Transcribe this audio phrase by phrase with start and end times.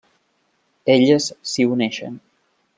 [0.95, 2.21] Elles s'hi uneixen.